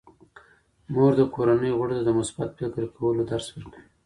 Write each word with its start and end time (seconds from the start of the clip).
مور 0.93 1.11
د 1.19 1.21
کورنۍ 1.35 1.71
غړو 1.77 1.95
ته 1.97 2.03
د 2.05 2.09
مثبت 2.19 2.49
فکر 2.59 2.83
کولو 2.97 3.21
درس 3.31 3.47
ورکوي. 3.51 3.83